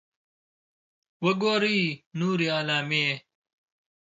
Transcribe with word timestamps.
.وګورئ 1.23 1.79
نورې 2.19 2.47
علامې 2.57 3.07